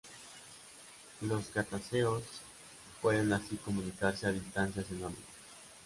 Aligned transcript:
Los 1.21 1.51
cetáceos 1.51 2.23
pueden 3.03 3.31
así 3.33 3.55
comunicarse 3.57 4.25
a 4.25 4.31
distancias 4.31 4.87
enormes. 4.89 5.19